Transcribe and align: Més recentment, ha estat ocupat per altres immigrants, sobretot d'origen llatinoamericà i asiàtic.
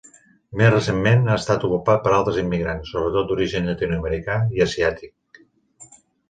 Més 0.59 0.69
recentment, 0.71 1.19
ha 1.27 1.35
estat 1.41 1.65
ocupat 1.67 2.01
per 2.07 2.13
altres 2.19 2.39
immigrants, 2.45 2.89
sobretot 2.95 3.29
d'origen 3.33 3.69
llatinoamericà 3.71 4.39
i 4.57 4.65
asiàtic. 4.67 5.43